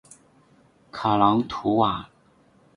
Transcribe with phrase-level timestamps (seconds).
[0.91, 2.09] 卡朗图瓦。